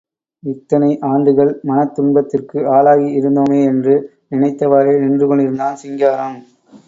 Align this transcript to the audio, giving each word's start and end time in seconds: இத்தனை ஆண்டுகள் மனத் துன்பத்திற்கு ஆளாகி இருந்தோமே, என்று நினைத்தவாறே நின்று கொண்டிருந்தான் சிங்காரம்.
இத்தனை 0.43 0.99
ஆண்டுகள் 1.01 1.61
மனத் 1.63 1.93
துன்பத்திற்கு 1.95 2.59
ஆளாகி 2.67 3.07
இருந்தோமே, 3.19 3.59
என்று 3.65 3.95
நினைத்தவாறே 4.31 4.99
நின்று 4.99 5.27
கொண்டிருந்தான் 5.27 5.75
சிங்காரம். 5.75 6.39